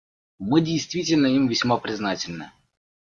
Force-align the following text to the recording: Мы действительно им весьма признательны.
Мы 0.39 0.61
действительно 0.61 1.27
им 1.27 1.47
весьма 1.47 1.77
признательны. 1.77 2.51